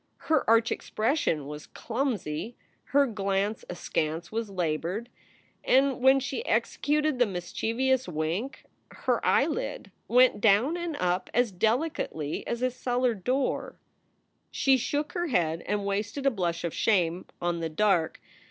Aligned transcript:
Her 0.31 0.49
arch 0.49 0.71
expression 0.71 1.45
was 1.45 1.67
clumsy. 1.67 2.55
Her 2.85 3.05
glance 3.05 3.63
askance 3.69 4.31
was 4.31 4.49
labored, 4.49 5.09
and 5.63 5.99
when 6.01 6.19
she 6.19 6.43
executed 6.43 7.19
the 7.19 7.27
mischievous 7.27 8.07
wink 8.07 8.65
her 8.89 9.23
eyelid 9.23 9.91
went 10.07 10.41
down 10.41 10.75
and 10.75 10.95
up 10.95 11.29
as 11.35 11.51
delicately 11.51 12.43
as 12.47 12.63
a 12.63 12.71
cellar 12.71 13.13
door. 13.13 13.77
She 14.49 14.75
shook 14.75 15.11
her 15.13 15.27
head 15.27 15.61
and 15.67 15.85
wasted 15.85 16.25
a 16.25 16.31
blush 16.31 16.63
of 16.63 16.73
shame 16.73 17.27
on 17.39 17.59
the 17.59 17.69
dark. 17.69 18.19